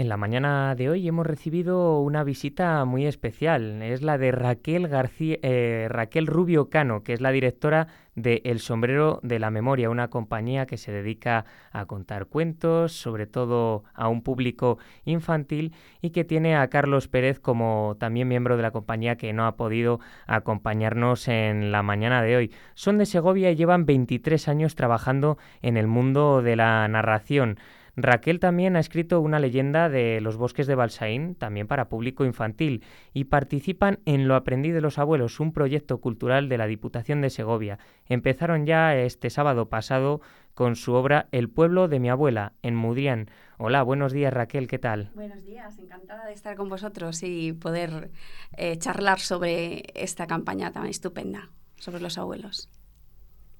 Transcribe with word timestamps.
En 0.00 0.08
la 0.08 0.16
mañana 0.16 0.74
de 0.76 0.88
hoy 0.88 1.06
hemos 1.06 1.26
recibido 1.26 2.00
una 2.00 2.24
visita 2.24 2.86
muy 2.86 3.04
especial. 3.04 3.82
Es 3.82 4.00
la 4.00 4.16
de 4.16 4.32
Raquel, 4.32 4.88
García, 4.88 5.36
eh, 5.42 5.88
Raquel 5.90 6.26
Rubio 6.26 6.70
Cano, 6.70 7.02
que 7.02 7.12
es 7.12 7.20
la 7.20 7.30
directora 7.32 7.86
de 8.14 8.40
El 8.46 8.60
Sombrero 8.60 9.20
de 9.22 9.38
la 9.38 9.50
Memoria, 9.50 9.90
una 9.90 10.08
compañía 10.08 10.64
que 10.64 10.78
se 10.78 10.90
dedica 10.90 11.44
a 11.70 11.84
contar 11.84 12.28
cuentos, 12.28 12.92
sobre 12.92 13.26
todo 13.26 13.84
a 13.92 14.08
un 14.08 14.22
público 14.22 14.78
infantil, 15.04 15.74
y 16.00 16.10
que 16.10 16.24
tiene 16.24 16.56
a 16.56 16.68
Carlos 16.68 17.06
Pérez 17.06 17.38
como 17.38 17.98
también 18.00 18.26
miembro 18.26 18.56
de 18.56 18.62
la 18.62 18.70
compañía 18.70 19.16
que 19.16 19.34
no 19.34 19.46
ha 19.46 19.56
podido 19.56 20.00
acompañarnos 20.26 21.28
en 21.28 21.72
la 21.72 21.82
mañana 21.82 22.22
de 22.22 22.36
hoy. 22.38 22.52
Son 22.72 22.96
de 22.96 23.04
Segovia 23.04 23.50
y 23.50 23.56
llevan 23.56 23.84
23 23.84 24.48
años 24.48 24.76
trabajando 24.76 25.36
en 25.60 25.76
el 25.76 25.88
mundo 25.88 26.40
de 26.40 26.56
la 26.56 26.88
narración. 26.88 27.58
Raquel 27.96 28.40
también 28.40 28.76
ha 28.76 28.80
escrito 28.80 29.20
una 29.20 29.38
leyenda 29.38 29.88
de 29.88 30.20
los 30.20 30.36
bosques 30.36 30.66
de 30.66 30.74
Balsaín, 30.74 31.34
también 31.34 31.66
para 31.66 31.88
público 31.88 32.24
infantil, 32.24 32.84
y 33.12 33.24
participan 33.24 34.00
en 34.04 34.28
Lo 34.28 34.34
aprendí 34.34 34.70
de 34.70 34.80
los 34.80 34.98
abuelos, 34.98 35.40
un 35.40 35.52
proyecto 35.52 36.00
cultural 36.00 36.48
de 36.48 36.58
la 36.58 36.66
Diputación 36.66 37.20
de 37.20 37.30
Segovia. 37.30 37.78
Empezaron 38.06 38.66
ya 38.66 38.96
este 38.96 39.30
sábado 39.30 39.68
pasado 39.68 40.20
con 40.54 40.76
su 40.76 40.92
obra 40.92 41.28
El 41.32 41.48
pueblo 41.48 41.88
de 41.88 42.00
mi 42.00 42.10
abuela, 42.10 42.52
en 42.62 42.74
Mudrián. 42.74 43.30
Hola, 43.58 43.82
buenos 43.82 44.12
días 44.12 44.32
Raquel, 44.32 44.68
¿qué 44.68 44.78
tal? 44.78 45.10
Buenos 45.14 45.44
días, 45.44 45.78
encantada 45.78 46.26
de 46.26 46.32
estar 46.32 46.56
con 46.56 46.68
vosotros 46.68 47.22
y 47.22 47.52
poder 47.52 48.10
eh, 48.56 48.76
charlar 48.78 49.20
sobre 49.20 49.84
esta 49.94 50.26
campaña 50.26 50.72
tan 50.72 50.86
estupenda, 50.86 51.50
sobre 51.76 52.00
los 52.00 52.18
abuelos. 52.18 52.68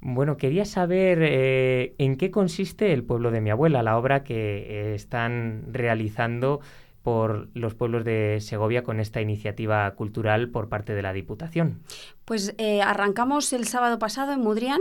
Bueno, 0.00 0.38
quería 0.38 0.64
saber 0.64 1.18
eh, 1.22 1.94
en 1.98 2.16
qué 2.16 2.30
consiste 2.30 2.92
El 2.92 3.04
pueblo 3.04 3.30
de 3.30 3.40
mi 3.40 3.50
abuela, 3.50 3.82
la 3.82 3.98
obra 3.98 4.24
que 4.24 4.34
eh, 4.34 4.94
están 4.94 5.64
realizando 5.70 6.60
por 7.02 7.48
los 7.54 7.74
pueblos 7.74 8.04
de 8.04 8.38
Segovia 8.40 8.82
con 8.82 9.00
esta 9.00 9.20
iniciativa 9.20 9.90
cultural 9.94 10.50
por 10.50 10.68
parte 10.68 10.94
de 10.94 11.02
la 11.02 11.12
Diputación. 11.12 11.82
Pues 12.24 12.54
eh, 12.58 12.82
arrancamos 12.82 13.52
el 13.52 13.66
sábado 13.66 13.98
pasado 13.98 14.32
en 14.32 14.40
Mudrián 14.40 14.80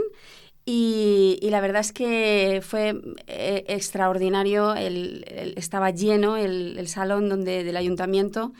y, 0.66 1.40
la 1.50 1.62
verdad 1.62 1.82
es 1.82 1.94
que 1.94 2.62
fue 2.62 3.02
extraordinario, 3.26 4.76
estaba 4.76 5.90
lleno 5.90 6.38
el, 6.38 6.88
salón 6.88 7.28
donde, 7.28 7.64
del 7.64 7.76
ayuntamiento 7.76 8.54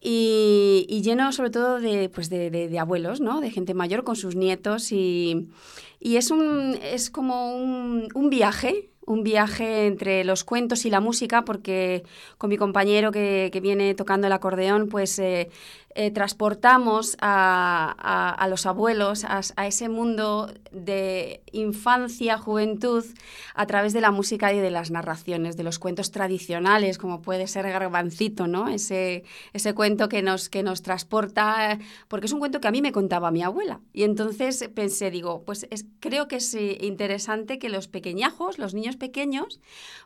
y, 0.00 1.00
lleno 1.02 1.32
sobre 1.32 1.50
todo 1.50 1.80
de, 1.80 2.08
pues 2.08 2.30
de, 2.30 2.78
abuelos, 2.78 3.20
¿no? 3.20 3.40
de 3.40 3.50
gente 3.50 3.74
mayor 3.74 4.04
con 4.04 4.16
sus 4.16 4.36
nietos 4.36 4.92
y, 4.92 5.48
es, 6.00 6.30
un, 6.30 6.78
es 6.82 7.10
como 7.10 7.54
un, 7.54 8.08
un 8.14 8.30
viaje 8.30 8.90
un 9.08 9.22
viaje 9.22 9.86
entre 9.86 10.22
los 10.22 10.44
cuentos 10.44 10.84
y 10.84 10.90
la 10.90 11.00
música, 11.00 11.44
porque 11.44 12.04
con 12.36 12.50
mi 12.50 12.58
compañero 12.58 13.10
que, 13.10 13.58
viene 13.62 13.94
tocando 13.94 14.26
el 14.26 14.32
acordeón, 14.34 14.88
pues 14.88 15.18
eh, 15.18 15.48
eh, 15.94 16.10
transportamos 16.10 17.16
a, 17.20 18.46
los 18.48 18.66
abuelos 18.66 19.24
a, 19.24 19.66
ese 19.66 19.88
mundo 19.88 20.52
de 20.70 21.42
infancia, 21.52 22.38
juventud, 22.38 23.04
a 23.54 23.66
través 23.66 23.92
de 23.92 24.00
la 24.00 24.10
música 24.10 24.52
y 24.52 24.60
de 24.60 24.70
las 24.70 24.90
narraciones, 24.90 25.56
de 25.56 25.64
los 25.64 25.78
cuentos 25.78 26.10
tradicionales, 26.10 26.98
como 26.98 27.22
puede 27.22 27.46
ser 27.46 27.68
Garbancito, 27.68 28.46
¿no? 28.46 28.68
Ese, 28.68 29.24
ese 29.52 29.74
cuento 29.74 30.08
que 30.08 30.22
nos, 30.22 30.48
que 30.48 30.62
nos 30.62 30.82
transporta, 30.82 31.78
porque 32.06 32.26
es 32.26 32.32
un 32.32 32.38
cuento 32.38 32.60
que 32.60 32.68
a 32.68 32.72
mí 32.72 32.82
me 32.82 32.92
contaba 32.92 33.30
mi 33.30 33.42
abuela. 33.42 33.80
Y 33.92 34.04
entonces 34.04 34.70
pensé, 34.74 35.10
digo, 35.10 35.42
pues 35.44 35.66
creo 36.00 36.28
que 36.28 36.36
es 36.36 36.54
interesante 36.54 37.58
que 37.58 37.68
los 37.68 37.88
pequeñajos, 37.88 38.58
los 38.58 38.74
niños 38.74 38.96
pequeños, 38.96 39.60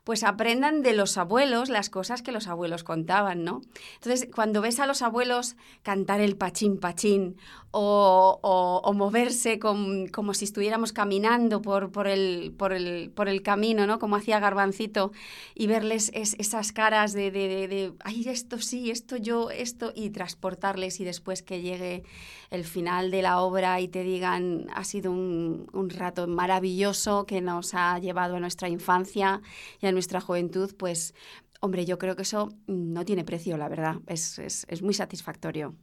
pues 0.05 0.22
aprendan 0.25 0.83
de 0.83 0.94
los 0.94 1.19
abuelos 1.19 1.69
las 1.69 1.91
cosas 1.91 2.22
que 2.22 2.33
los 2.33 2.48
abuelos 2.48 2.84
contaban, 2.84 3.44
¿no? 3.44 3.60
Entonces, 3.94 4.28
cuando 4.34 4.60
ves 4.60 4.80
a 4.80 4.86
los 4.86 5.03
abuelos 5.03 5.56
cantar 5.83 6.20
el 6.20 6.36
pachín 6.36 6.78
pachín 6.78 7.36
o, 7.72 8.92
moverse 8.94 9.58
como 9.58 10.34
si 10.34 10.44
estuviéramos 10.44 10.93
caminando 10.93 11.62
por, 11.62 11.91
por, 11.91 12.06
el, 12.06 12.54
por, 12.56 12.72
el, 12.72 13.10
por 13.10 13.28
el 13.28 13.43
camino, 13.43 13.87
¿no? 13.87 13.98
Como 13.98 14.16
hacía 14.16 14.38
Garbancito, 14.41 15.12
y 15.54 15.66
verles 15.66 16.10
esas 16.15 16.72
caras 16.72 17.15
de, 17.15 17.31
de, 17.31 17.94
ay, 18.04 18.28
esto 18.28 18.59
sí, 18.59 18.91
esto 18.91 19.16
yo, 19.16 19.50
esto, 19.50 19.93
y 19.94 20.10
transportarles 20.10 21.00
y 21.00 21.04
después 21.04 21.43
que 21.43 21.62
llegue 21.62 22.04
el 22.50 22.64
final 22.64 23.10
de 23.10 23.22
la 23.22 23.41
obra 23.41 23.81
y 23.81 23.88
te 23.88 24.03
digan, 24.03 24.66
ha 24.75 24.84
sido 24.84 25.10
un, 25.10 25.66
un 25.72 25.88
rato 25.88 26.26
maravilloso 26.26 27.25
que 27.25 27.41
nos 27.41 27.72
ha 27.72 27.99
llevado 27.99 28.37
a 28.37 28.41
nuestra 28.41 28.69
infancia 28.69 29.41
y 29.81 29.87
a 29.87 29.93
nuestra 29.93 30.20
juventud, 30.20 30.75
pues 30.76 31.14
Hombre, 31.65 31.84
yo 31.84 31.97
creo 31.97 32.17
que 32.17 32.23
eso 32.23 32.49
no 32.67 33.05
tiene 33.05 33.25
precio, 33.25 33.56
la 33.56 33.69
verdad. 33.69 34.00
Es, 34.09 34.41
es, 34.41 34.67
es 34.69 34.83
muy 34.83 34.95
satisfactorio. 34.95 35.77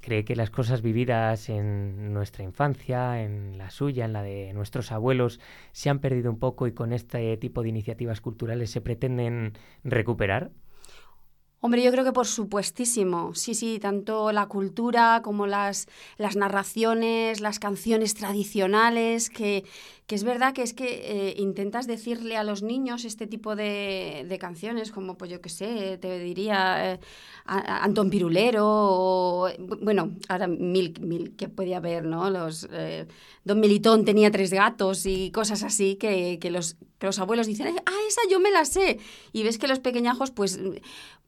¿Cree 0.00 0.24
que 0.24 0.34
las 0.34 0.50
cosas 0.50 0.82
vividas 0.82 1.48
en 1.48 2.12
nuestra 2.12 2.42
infancia, 2.42 3.22
en 3.22 3.56
la 3.58 3.70
suya, 3.70 4.04
en 4.06 4.12
la 4.12 4.24
de 4.24 4.52
nuestros 4.52 4.90
abuelos, 4.90 5.38
se 5.70 5.88
han 5.88 6.00
perdido 6.00 6.32
un 6.32 6.40
poco 6.40 6.66
y 6.66 6.72
con 6.72 6.92
este 6.92 7.36
tipo 7.36 7.62
de 7.62 7.68
iniciativas 7.68 8.20
culturales 8.20 8.72
se 8.72 8.80
pretenden 8.80 9.52
recuperar? 9.84 10.50
Hombre, 11.64 11.80
yo 11.84 11.92
creo 11.92 12.02
que 12.02 12.10
por 12.10 12.26
supuestísimo, 12.26 13.36
sí, 13.36 13.54
sí, 13.54 13.78
tanto 13.78 14.32
la 14.32 14.46
cultura 14.46 15.20
como 15.22 15.46
las, 15.46 15.86
las 16.18 16.34
narraciones, 16.34 17.40
las 17.40 17.60
canciones 17.60 18.14
tradicionales, 18.14 19.30
que, 19.30 19.64
que 20.06 20.14
es 20.14 20.24
verdad 20.24 20.52
que 20.52 20.62
es 20.62 20.74
que 20.74 21.28
eh, 21.28 21.34
intentas 21.38 21.86
decirle 21.86 22.36
a 22.36 22.44
los 22.44 22.62
niños 22.62 23.04
este 23.04 23.26
tipo 23.26 23.56
de, 23.56 24.26
de 24.28 24.38
canciones, 24.38 24.90
como 24.90 25.16
pues 25.16 25.30
yo 25.30 25.40
qué 25.40 25.48
sé, 25.48 25.98
te 25.98 26.18
diría 26.18 26.94
eh, 26.94 27.00
Antón 27.44 28.10
Pirulero, 28.10 28.66
o, 28.66 29.48
bueno, 29.80 30.16
ahora 30.28 30.48
mil, 30.48 30.94
mil 31.00 31.36
que 31.36 31.48
puede 31.48 31.74
haber, 31.74 32.04
¿no? 32.04 32.30
Los, 32.30 32.68
eh, 32.72 33.06
Don 33.44 33.60
Militón 33.60 34.04
tenía 34.04 34.30
tres 34.30 34.52
gatos 34.52 35.06
y 35.06 35.30
cosas 35.30 35.62
así 35.62 35.96
que, 35.96 36.38
que, 36.40 36.50
los, 36.50 36.76
que 36.98 37.06
los 37.06 37.18
abuelos 37.18 37.46
dicen, 37.46 37.68
ah, 37.68 38.00
esa 38.08 38.20
yo 38.30 38.40
me 38.40 38.50
la 38.50 38.64
sé. 38.64 38.98
Y 39.32 39.44
ves 39.44 39.58
que 39.58 39.68
los 39.68 39.78
pequeñajos, 39.78 40.30
pues 40.30 40.60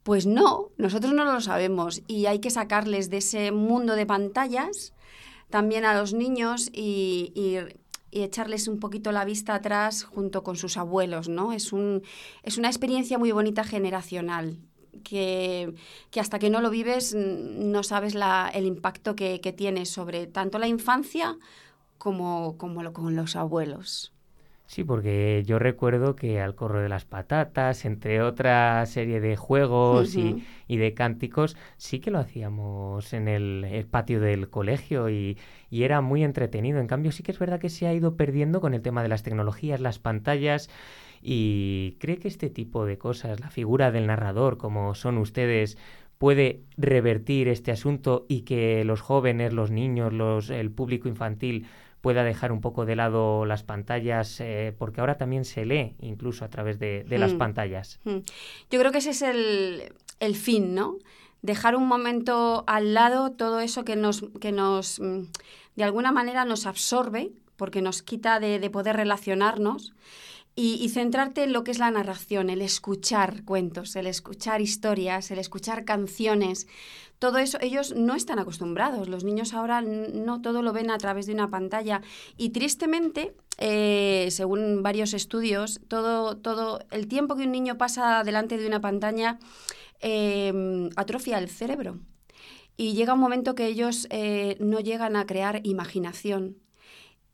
pues 0.04 0.26
no, 0.26 0.70
nosotros 0.76 1.14
no 1.14 1.24
lo 1.24 1.40
sabemos 1.40 2.02
y 2.06 2.26
hay 2.26 2.38
que 2.38 2.50
sacarles 2.50 3.08
de 3.08 3.16
ese 3.16 3.52
mundo 3.52 3.96
de 3.96 4.04
pantallas 4.04 4.92
también 5.48 5.84
a 5.84 5.98
los 5.98 6.12
niños 6.12 6.68
y, 6.72 7.58
echarles 8.22 8.68
un 8.68 8.78
poquito 8.78 9.10
la 9.12 9.24
vista 9.24 9.54
atrás 9.54 10.04
junto 10.04 10.42
con 10.42 10.56
sus 10.56 10.76
abuelos, 10.76 11.28
¿no? 11.28 11.52
Es, 11.52 11.72
un, 11.72 12.02
es 12.42 12.58
una 12.58 12.68
experiencia 12.68 13.18
muy 13.18 13.32
bonita 13.32 13.64
generacional. 13.64 14.58
Que, 15.02 15.74
hasta 16.18 16.38
que 16.38 16.50
no 16.50 16.60
lo 16.60 16.70
vives 16.70 17.14
no 17.14 17.82
sabes 17.82 18.14
el 18.54 18.64
impacto 18.64 19.16
que, 19.16 19.40
que, 19.40 19.52
tiene 19.52 19.86
sobre 19.86 20.28
tanto 20.28 20.58
la 20.58 20.68
infancia 20.68 21.36
como, 21.98 22.56
como 22.56 22.82
lo, 22.82 22.92
con 22.92 23.14
los 23.16 23.34
abuelos. 23.34 24.13
Sí, 24.66 24.82
porque 24.82 25.42
yo 25.46 25.58
recuerdo 25.58 26.16
que 26.16 26.40
al 26.40 26.54
corro 26.54 26.80
de 26.80 26.88
las 26.88 27.04
patatas, 27.04 27.84
entre 27.84 28.22
otra 28.22 28.84
serie 28.86 29.20
de 29.20 29.36
juegos 29.36 30.16
y, 30.16 30.42
de 30.68 30.94
cánticos, 30.94 31.56
sí 31.76 32.00
que 32.00 32.10
lo 32.10 32.18
hacíamos 32.18 33.12
en 33.12 33.28
el, 33.28 33.86
patio 33.90 34.20
del 34.20 34.48
colegio 34.48 35.10
y, 35.10 35.38
y, 35.70 35.82
era 35.84 36.00
muy 36.00 36.24
entretenido. 36.24 36.80
En 36.80 36.86
cambio, 36.86 37.12
sí 37.12 37.22
que 37.22 37.32
es 37.32 37.38
verdad 37.38 37.60
que 37.60 37.68
se 37.68 37.86
ha 37.86 37.92
ido 37.92 38.16
perdiendo 38.16 38.60
con 38.60 38.74
el 38.74 38.82
tema 38.82 39.02
de 39.02 39.08
las 39.08 39.22
tecnologías, 39.22 39.80
las 39.80 39.98
pantallas. 39.98 40.70
Y 41.22 41.96
cree 42.00 42.18
que 42.18 42.28
este 42.28 42.50
tipo 42.50 42.84
de 42.86 42.98
cosas, 42.98 43.40
la 43.40 43.50
figura 43.50 43.90
del 43.90 44.06
narrador, 44.06 44.58
como 44.58 44.94
son 44.94 45.18
ustedes, 45.18 45.78
puede 46.18 46.62
revertir 46.76 47.48
este 47.48 47.70
asunto 47.70 48.24
y 48.28 48.42
que 48.42 48.84
los 48.84 49.00
jóvenes, 49.02 49.52
los 49.52 49.70
niños, 49.70 50.12
los, 50.12 50.50
el 50.50 50.70
público 50.70 51.08
infantil 51.08 51.66
pueda 52.04 52.22
dejar 52.22 52.52
un 52.52 52.60
poco 52.60 52.84
de 52.84 52.96
lado 52.96 53.46
las 53.46 53.62
pantallas, 53.62 54.38
eh, 54.38 54.74
porque 54.78 55.00
ahora 55.00 55.16
también 55.16 55.46
se 55.46 55.64
lee 55.64 55.96
incluso 56.00 56.44
a 56.44 56.48
través 56.48 56.78
de, 56.78 57.06
las 57.08 57.32
mm. 57.32 57.38
pantallas. 57.38 57.98
Mm. 58.04 58.18
Yo 58.70 58.78
creo 58.78 58.92
que 58.92 58.98
ese 58.98 59.12
es 59.12 59.22
el, 59.22 60.34
fin, 60.36 60.74
¿no? 60.74 60.98
Dejar 61.40 61.74
un 61.74 61.88
momento 61.88 62.62
al 62.66 62.92
lado 62.92 63.32
todo 63.32 63.60
eso 63.60 63.86
que 63.86 63.96
nos, 63.96 64.22
que 64.38 64.52
nos 64.52 65.00
mm, 65.00 65.22
de 65.76 65.84
alguna 65.84 66.12
manera 66.12 66.44
nos 66.44 66.66
absorbe, 66.66 67.32
porque 67.56 67.80
nos 67.80 68.02
quita 68.02 68.38
de, 68.38 68.68
poder 68.68 68.96
relacionarnos. 68.96 69.94
Y, 70.56 70.88
centrarte 70.90 71.42
en 71.42 71.52
lo 71.52 71.64
que 71.64 71.72
es 71.72 71.80
la 71.80 71.90
narración, 71.90 72.48
el 72.48 72.62
escuchar 72.62 73.44
cuentos, 73.44 73.96
el 73.96 74.06
escuchar 74.06 74.60
historias, 74.60 75.32
el 75.32 75.40
escuchar 75.40 75.84
canciones, 75.84 76.68
todo 77.18 77.38
eso, 77.38 77.58
ellos 77.60 77.94
no 77.96 78.14
están 78.14 78.38
acostumbrados. 78.38 79.08
Los 79.08 79.24
niños 79.24 79.54
ahora 79.54 79.80
no 79.80 80.42
todo 80.42 80.62
lo 80.62 80.72
ven 80.72 80.90
a 80.90 80.98
través 80.98 81.26
de 81.26 81.32
una 81.32 81.48
pantalla. 81.48 82.02
Y 82.36 82.50
tristemente, 82.50 83.34
eh, 83.58 84.28
según 84.30 84.82
varios 84.82 85.14
estudios, 85.14 85.80
todo, 85.88 86.36
todo 86.36 86.80
el 86.90 87.08
tiempo 87.08 87.34
que 87.34 87.44
un 87.44 87.52
niño 87.52 87.78
pasa 87.78 88.22
delante 88.24 88.58
de 88.58 88.66
una 88.66 88.80
pantalla 88.80 89.38
em, 90.00 90.90
atrofia 90.96 91.38
el 91.38 91.48
cerebro. 91.48 91.98
Y 92.76 92.92
llega 92.94 93.14
un 93.14 93.20
momento 93.20 93.54
que 93.54 93.66
ellos 93.66 94.06
eh, 94.10 94.56
no 94.60 94.80
llegan 94.80 95.16
a 95.16 95.26
crear 95.26 95.60
imaginación. 95.64 96.58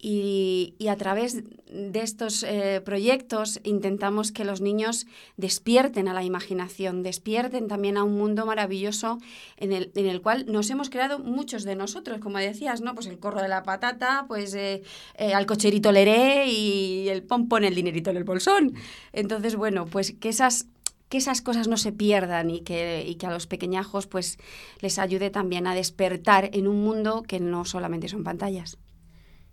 Y, 0.03 0.75
a 0.89 0.97
través 0.97 1.43
de 1.71 2.01
estos 2.01 2.43
eh, 2.43 2.81
proyectos 2.83 3.61
intentamos 3.65 4.33
que 4.33 4.45
los 4.45 4.63
niños 4.63 5.07
despierten 5.37 6.09
a 6.09 6.15
la 6.15 6.25
imaginación, 6.25 7.03
despierten 7.03 7.69
también 7.69 7.99
a 7.99 8.03
un 8.03 8.17
mundo 8.17 8.47
maravilloso 8.47 9.19
en 9.59 9.73
el, 9.73 9.93
en 9.95 10.07
el 10.07 10.23
cual 10.23 10.47
nos 10.49 10.71
hemos 10.71 10.89
creado 10.89 11.19
muchos 11.19 11.65
de 11.65 11.77
nosotros, 11.77 12.19
como 12.21 12.39
decías, 12.39 12.81
¿no? 12.81 12.95
Pues 12.95 13.07
el 13.07 13.19
corro 13.19 13.43
de 13.43 13.49
la 13.49 13.63
patata, 13.63 14.25
pues 14.27 14.55
eh, 14.55 14.83
eh, 15.17 15.35
al 15.35 15.45
cocherito 15.45 15.93
leré 15.93 16.47
y 16.49 17.09
el 17.11 17.23
pompón 17.23 17.65
el 17.65 17.75
dinerito 17.75 18.09
en 18.09 18.17
el 18.17 18.25
bolsón. 18.25 18.73
Entonces, 19.13 19.55
bueno, 19.55 19.85
pues 19.85 20.13
que 20.19 20.31
esas 20.31 20.67
que 21.11 21.19
esas 21.19 21.43
cosas 21.43 21.67
no 21.67 21.77
se 21.77 21.91
pierdan 21.91 22.51
y 22.51 22.61
que, 22.61 23.05
y 23.05 23.17
que 23.17 23.27
a 23.27 23.31
los 23.31 23.49
pequeñajos 23.49 24.07
pues 24.07 24.39
les 24.81 24.97
ayude 24.99 25.31
también 25.31 25.67
a 25.67 25.75
despertar 25.75 26.51
en 26.53 26.69
un 26.69 26.85
mundo 26.85 27.25
que 27.25 27.41
no 27.41 27.65
solamente 27.65 28.09
son 28.09 28.23
pantallas. 28.23 28.79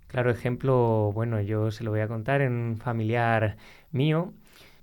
Claro, 0.08 0.32
ejemplo, 0.32 1.12
bueno, 1.14 1.42
yo 1.42 1.72
se 1.72 1.84
lo 1.84 1.92
voy 1.92 2.00
a 2.00 2.08
contar 2.08 2.42
en 2.42 2.54
un 2.54 2.78
familiar 2.78 3.58
mío. 3.92 4.34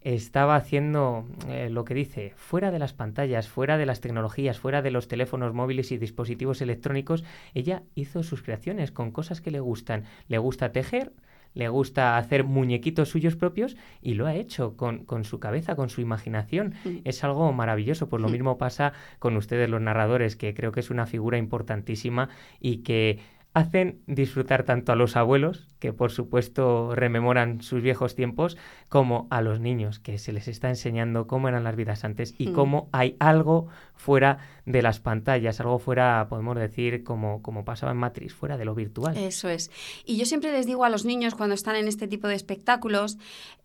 Estaba 0.02 0.54
haciendo 0.56 1.26
eh, 1.48 1.70
lo 1.70 1.86
que 1.86 1.94
dice, 1.94 2.34
fuera 2.36 2.70
de 2.70 2.78
las 2.78 2.92
pantallas, 2.92 3.48
fuera 3.48 3.78
de 3.78 3.86
las 3.86 4.02
tecnologías, 4.02 4.58
fuera 4.58 4.82
de 4.82 4.90
los 4.90 5.08
teléfonos 5.08 5.54
móviles 5.54 5.92
y 5.92 5.96
dispositivos 5.96 6.60
electrónicos, 6.60 7.24
ella 7.54 7.82
hizo 7.94 8.22
sus 8.22 8.42
creaciones 8.42 8.92
con 8.92 9.12
cosas 9.12 9.40
que 9.40 9.50
le 9.50 9.60
gustan. 9.60 10.04
Le 10.28 10.36
gusta 10.36 10.72
tejer, 10.72 11.12
le 11.54 11.68
gusta 11.68 12.18
hacer 12.18 12.44
muñequitos 12.44 13.08
suyos 13.08 13.36
propios 13.36 13.76
y 14.02 14.14
lo 14.14 14.26
ha 14.26 14.34
hecho 14.34 14.76
con, 14.76 15.04
con 15.04 15.24
su 15.24 15.38
cabeza, 15.38 15.76
con 15.76 15.88
su 15.88 16.00
imaginación. 16.00 16.74
Mm. 16.84 16.98
Es 17.04 17.24
algo 17.24 17.50
maravilloso. 17.52 18.08
Pues 18.08 18.20
lo 18.20 18.28
mm. 18.28 18.32
mismo 18.32 18.58
pasa 18.58 18.92
con 19.18 19.36
ustedes 19.36 19.70
los 19.70 19.80
narradores, 19.80 20.36
que 20.36 20.52
creo 20.52 20.72
que 20.72 20.80
es 20.80 20.90
una 20.90 21.06
figura 21.06 21.38
importantísima 21.38 22.28
y 22.60 22.78
que 22.78 23.20
hacen 23.54 24.02
disfrutar 24.08 24.64
tanto 24.64 24.92
a 24.92 24.96
los 24.96 25.16
abuelos, 25.16 25.68
que 25.78 25.92
por 25.92 26.10
supuesto 26.10 26.94
rememoran 26.94 27.62
sus 27.62 27.82
viejos 27.82 28.16
tiempos, 28.16 28.58
como 28.88 29.28
a 29.30 29.40
los 29.40 29.60
niños, 29.60 30.00
que 30.00 30.18
se 30.18 30.32
les 30.32 30.48
está 30.48 30.68
enseñando 30.68 31.28
cómo 31.28 31.48
eran 31.48 31.62
las 31.62 31.76
vidas 31.76 32.04
antes 32.04 32.34
y 32.36 32.48
mm. 32.48 32.52
cómo 32.52 32.88
hay 32.92 33.16
algo 33.20 33.68
fuera 34.04 34.38
de 34.66 34.82
las 34.82 35.00
pantallas, 35.00 35.60
algo 35.60 35.78
fuera, 35.78 36.26
podemos 36.28 36.56
decir, 36.56 37.04
como, 37.04 37.40
como 37.40 37.64
pasaba 37.64 37.92
en 37.92 37.98
Matrix, 37.98 38.34
fuera 38.34 38.58
de 38.58 38.66
lo 38.66 38.74
virtual. 38.74 39.16
Eso 39.16 39.48
es. 39.48 39.70
Y 40.04 40.16
yo 40.18 40.26
siempre 40.26 40.52
les 40.52 40.66
digo 40.66 40.84
a 40.84 40.90
los 40.90 41.06
niños 41.06 41.34
cuando 41.34 41.54
están 41.54 41.76
en 41.76 41.88
este 41.88 42.06
tipo 42.06 42.28
de 42.28 42.34
espectáculos, 42.34 43.16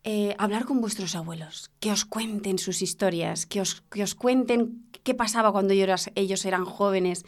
eh, 0.03 0.35
hablar 0.37 0.63
con 0.63 0.79
vuestros 0.79 1.15
abuelos, 1.15 1.71
que 1.81 1.91
os 1.91 2.05
cuenten 2.05 2.57
sus 2.57 2.81
historias, 2.81 3.45
que 3.45 3.59
os, 3.59 3.81
que 3.81 4.01
os 4.01 4.15
cuenten 4.15 4.85
qué 5.03 5.13
pasaba 5.13 5.51
cuando 5.51 5.73
ellos 5.73 6.45
eran 6.45 6.65
jóvenes, 6.65 7.25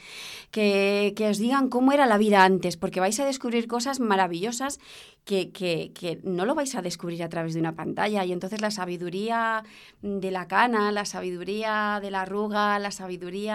que, 0.52 1.14
que 1.16 1.28
os 1.28 1.38
digan 1.38 1.70
cómo 1.70 1.92
era 1.92 2.06
la 2.06 2.18
vida 2.18 2.44
antes, 2.44 2.78
porque 2.78 3.00
vais 3.00 3.20
a 3.20 3.26
descubrir 3.26 3.68
cosas 3.68 4.00
maravillosas 4.00 4.80
que, 5.26 5.52
que, 5.52 5.92
que, 5.94 6.20
no 6.24 6.46
lo 6.46 6.56
vais 6.56 6.76
a 6.76 6.82
descubrir 6.82 7.24
a 7.24 7.30
través 7.30 7.54
de 7.54 7.60
una 7.60 7.76
pantalla. 7.76 8.26
Y 8.26 8.32
entonces 8.32 8.62
la 8.62 8.72
sabiduría 8.72 9.64
de 10.02 10.32
la 10.32 10.48
cana, 10.48 10.92
la 10.92 11.06
sabiduría 11.06 12.00
de 12.02 12.12
la 12.12 12.22
arruga, 12.22 12.80
la 12.80 12.92
sabiduría 12.92 13.01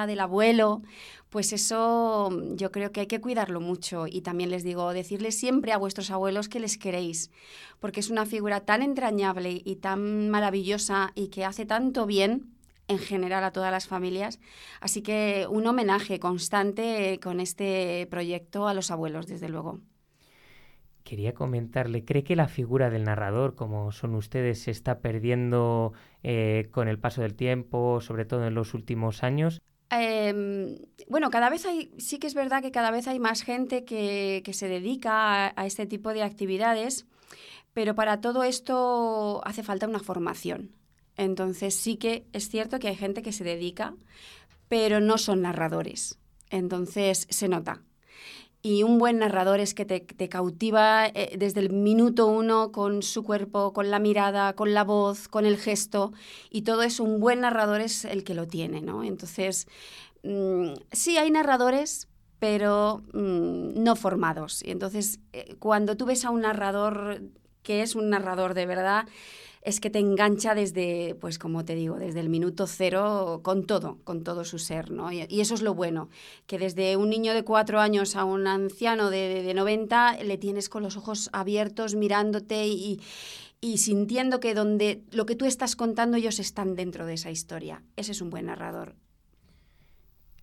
del 0.06 0.20
abuelo, 0.20 0.82
pues 1.30 1.52
eso 1.52 2.30
yo 2.54 2.70
creo 2.70 2.92
que 2.92 3.00
hay 3.00 3.06
que 3.06 3.20
cuidarlo 3.20 3.60
mucho. 3.60 4.06
Y 4.06 4.22
también 4.22 4.50
les 4.50 4.64
digo, 4.64 4.92
decirles 4.92 5.38
siempre 5.38 5.72
a 5.72 5.78
vuestros 5.78 6.10
abuelos 6.10 6.48
que 6.48 6.60
les 6.60 6.78
queréis, 6.78 7.30
porque 7.80 8.00
es 8.00 8.10
una 8.10 8.26
figura 8.26 8.60
tan 8.60 8.82
entrañable 8.82 9.62
y 9.64 9.76
tan 9.76 10.30
maravillosa 10.30 11.12
y 11.14 11.28
que 11.28 11.44
hace 11.44 11.66
tanto 11.66 12.06
bien 12.06 12.52
en 12.88 12.98
general 12.98 13.44
a 13.44 13.52
todas 13.52 13.72
las 13.72 13.86
familias. 13.86 14.38
Así 14.80 15.02
que 15.02 15.46
un 15.50 15.66
homenaje 15.66 16.20
constante 16.20 17.18
con 17.22 17.40
este 17.40 18.06
proyecto 18.10 18.68
a 18.68 18.74
los 18.74 18.90
abuelos, 18.90 19.26
desde 19.26 19.48
luego. 19.48 19.80
Quería 21.06 21.34
comentarle, 21.34 22.04
¿cree 22.04 22.24
que 22.24 22.34
la 22.34 22.48
figura 22.48 22.90
del 22.90 23.04
narrador, 23.04 23.54
como 23.54 23.92
son 23.92 24.16
ustedes, 24.16 24.62
se 24.62 24.72
está 24.72 24.98
perdiendo 24.98 25.92
eh, 26.24 26.68
con 26.72 26.88
el 26.88 26.98
paso 26.98 27.22
del 27.22 27.36
tiempo, 27.36 28.00
sobre 28.00 28.24
todo 28.24 28.44
en 28.44 28.56
los 28.56 28.74
últimos 28.74 29.22
años? 29.22 29.62
Em, 29.90 30.78
bueno, 31.08 31.30
cada 31.30 31.48
vez 31.48 31.64
hay, 31.64 31.92
sí 31.98 32.18
que 32.18 32.26
es 32.26 32.34
verdad 32.34 32.60
que 32.60 32.72
cada 32.72 32.90
vez 32.90 33.06
hay 33.06 33.20
más 33.20 33.42
gente 33.42 33.84
que, 33.84 34.42
se 34.52 34.66
dedica 34.66 35.54
a, 35.56 35.66
este 35.66 35.86
tipo 35.86 36.12
de 36.12 36.24
actividades, 36.24 37.06
pero 37.72 37.94
para 37.94 38.20
todo 38.20 38.42
esto 38.42 39.42
hace 39.44 39.62
falta 39.62 39.86
una 39.86 40.00
formación. 40.00 40.72
Entonces 41.16 41.76
sí 41.76 41.98
que 41.98 42.26
es 42.32 42.48
cierto 42.48 42.80
que 42.80 42.88
hay 42.88 42.96
gente 42.96 43.22
que 43.22 43.30
se 43.30 43.44
dedica, 43.44 43.94
pero 44.66 44.98
no 44.98 45.18
son 45.18 45.42
narradores. 45.42 46.18
Entonces 46.50 47.28
se 47.30 47.46
nota. 47.46 47.84
Y 48.66 48.82
un 48.82 48.98
buen 48.98 49.20
narrador 49.20 49.60
es 49.60 49.74
que 49.74 49.84
te, 49.84 50.28
cautiva 50.28 51.06
eh, 51.06 51.36
desde 51.38 51.60
el 51.60 51.70
minuto 51.70 52.26
uno 52.26 52.72
con 52.72 53.04
su 53.04 53.22
cuerpo, 53.22 53.72
con 53.72 53.92
la 53.92 54.00
mirada, 54.00 54.54
con 54.54 54.74
la 54.74 54.82
voz, 54.82 55.28
con 55.28 55.46
el 55.46 55.56
gesto. 55.56 56.12
Y 56.50 56.62
todo 56.62 56.82
eso, 56.82 57.04
un 57.04 57.20
buen 57.20 57.42
narrador 57.42 57.80
es 57.80 58.04
el 58.04 58.24
que 58.24 58.34
lo 58.34 58.48
tiene, 58.48 58.82
¿no? 58.82 59.04
Entonces, 59.04 59.68
mm, 60.24 60.72
sí 60.90 61.16
hay 61.16 61.30
narradores, 61.30 62.08
pero 62.40 63.04
mm, 63.12 63.84
no 63.84 63.94
formados. 63.94 64.64
Y 64.64 64.72
entonces, 64.72 65.20
eh, 65.32 65.54
cuando 65.60 65.96
tú 65.96 66.04
ves 66.04 66.24
a 66.24 66.30
un 66.30 66.40
narrador 66.40 67.22
que 67.62 67.82
es 67.82 67.94
un 67.94 68.10
narrador 68.10 68.54
de 68.54 68.66
verdad, 68.66 69.06
es 69.66 69.80
que 69.80 69.90
te 69.90 69.98
engancha 69.98 70.54
desde, 70.54 71.16
pues 71.20 71.40
como 71.40 71.64
te 71.64 71.74
digo, 71.74 71.96
desde 71.96 72.20
el 72.20 72.28
minuto 72.28 72.68
cero 72.68 73.40
con 73.42 73.66
todo, 73.66 73.98
con 74.04 74.22
todo 74.22 74.44
su 74.44 74.60
ser, 74.60 74.92
¿no? 74.92 75.10
Y, 75.10 75.26
eso 75.40 75.54
es 75.54 75.60
lo 75.60 75.74
bueno, 75.74 76.08
que 76.46 76.56
desde 76.56 76.96
un 76.96 77.10
niño 77.10 77.34
de 77.34 77.42
cuatro 77.42 77.80
años 77.80 78.14
a 78.14 78.24
un 78.24 78.46
anciano 78.46 79.10
de, 79.10 79.42
de, 79.42 79.54
90 79.54 80.22
le 80.22 80.38
tienes 80.38 80.68
con 80.68 80.84
los 80.84 80.96
ojos 80.96 81.30
abiertos 81.32 81.96
mirándote 81.96 82.68
y, 82.68 83.00
y 83.60 83.78
sintiendo 83.78 84.38
que 84.38 84.54
donde 84.54 85.02
lo 85.10 85.26
que 85.26 85.34
tú 85.34 85.46
estás 85.46 85.74
contando 85.74 86.16
ellos 86.16 86.38
están 86.38 86.76
dentro 86.76 87.04
de 87.04 87.14
esa 87.14 87.32
historia. 87.32 87.82
Ese 87.96 88.12
es 88.12 88.20
un 88.20 88.30
buen 88.30 88.46
narrador. 88.46 88.94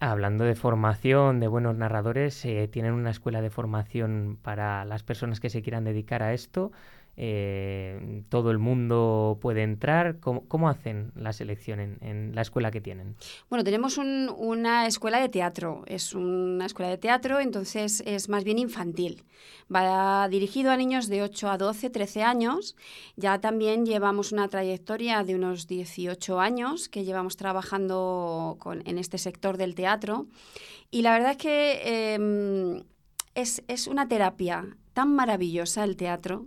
Hablando 0.02 0.44
de 0.44 0.56
formación, 0.56 1.40
de 1.40 1.48
buenos 1.48 1.78
narradores, 1.78 2.44
eh, 2.44 2.68
tienen 2.68 2.92
una 2.92 3.12
escuela 3.12 3.42
de 3.42 3.50
formación 3.50 4.38
para 4.42 4.84
las 4.84 5.02
personas 5.02 5.40
que 5.40 5.50
se 5.50 5.62
quieran 5.62 5.86
dedicar 5.86 6.24
a 6.24 6.34
esto. 6.34 6.74
Eh, 7.16 8.24
todo 8.30 8.50
el 8.50 8.58
mundo 8.58 9.38
puede 9.42 9.62
entrar. 9.62 10.20
¿Cómo, 10.20 10.70
hacen 10.70 11.12
la 11.16 11.32
selección 11.32 11.80
en, 11.80 12.34
la 12.34 12.42
escuela 12.42 12.72
que 12.72 12.82
tienen? 12.82 13.16
Bueno, 13.50 13.64
tenemos 13.64 13.98
una 13.98 14.88
escuela 14.88 15.20
de 15.20 15.30
teatro. 15.30 15.84
Es 15.86 16.14
una 16.14 16.66
escuela 16.66 16.90
de 16.90 16.98
teatro, 16.98 17.40
entonces 17.40 18.02
es 18.06 18.30
más 18.30 18.44
bien 18.44 18.58
infantil. 18.58 19.24
Va 19.74 20.28
dirigido 20.30 20.72
a 20.72 20.78
niños 20.78 21.08
de 21.08 21.22
8 21.22 21.52
a 21.52 21.58
12, 21.58 21.90
13 21.90 22.24
años. 22.24 22.76
Ya 23.16 23.40
también 23.40 23.86
llevamos 23.86 24.32
una 24.32 24.48
trayectoria 24.48 25.24
de 25.24 25.36
unos 25.36 25.68
18 25.68 26.40
años 26.40 26.90
que 26.90 27.04
llevamos 27.04 27.38
trabajando 27.38 28.58
en 28.86 28.98
este 28.98 29.20
sector 29.20 29.58
del 29.58 29.76
teatro. 29.76 30.26
Y 30.90 31.04
la 31.04 31.12
verdad 31.14 31.32
es 31.32 31.38
que 31.38 32.14
em, 32.14 32.84
es, 33.36 33.64
es 33.68 33.88
una 33.88 34.08
terapia 34.08 34.76
tan 34.94 35.16
maravillosa 35.16 35.84
el 35.84 35.96
teatro 35.96 36.46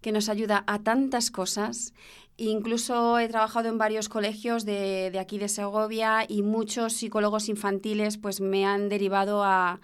que 0.00 0.12
nos 0.12 0.28
ayuda 0.28 0.64
a 0.66 0.78
tantas 0.80 1.30
cosas. 1.30 1.94
Incluso 2.36 3.18
he 3.18 3.28
trabajado 3.28 3.68
en 3.68 3.78
varios 3.78 4.08
colegios 4.08 4.64
de, 4.64 5.10
de 5.10 5.18
aquí 5.18 5.38
de 5.38 5.48
Segovia 5.48 6.24
y 6.28 6.42
muchos 6.42 6.94
psicólogos 6.94 7.48
infantiles 7.48 8.18
pues 8.18 8.40
me 8.40 8.66
han 8.66 8.88
derivado 8.88 9.44
a, 9.44 9.80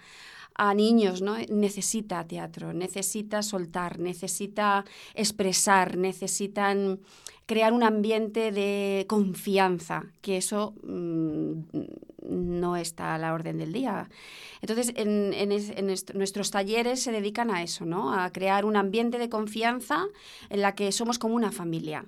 a 0.54 0.74
niños, 0.74 1.22
¿no? 1.22 1.36
Necesita 1.48 2.26
teatro, 2.26 2.72
necesita 2.72 3.42
soltar, 3.42 3.98
necesita 3.98 4.84
expresar, 5.14 5.96
necesitan 5.96 7.00
crear 7.46 7.72
un 7.72 7.82
ambiente 7.82 8.52
de 8.52 9.06
confianza, 9.08 10.04
que 10.20 10.36
eso 10.36 10.74
mm, 10.84 11.60
está 12.80 13.14
a 13.14 13.18
la 13.18 13.32
orden 13.32 13.58
del 13.58 13.72
día. 13.72 14.08
Entonces, 14.60 14.92
en, 14.96 15.30
nuestros 16.14 16.50
talleres 16.50 17.02
se 17.02 17.12
dedican 17.12 17.50
a 17.50 17.62
eso, 17.62 17.84
¿no? 17.84 18.12
A 18.12 18.30
crear 18.30 18.64
un 18.64 18.76
ambiente 18.76 19.18
de 19.18 19.28
confianza 19.28 20.06
en 20.48 20.60
la 20.60 20.74
que 20.74 20.92
somos 20.92 21.18
como 21.18 21.34
una 21.34 21.52
familia, 21.52 22.06